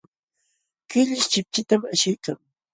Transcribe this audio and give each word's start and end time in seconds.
Killish 0.89 1.27
chipchitam 1.31 1.81
ashiykan. 1.93 2.37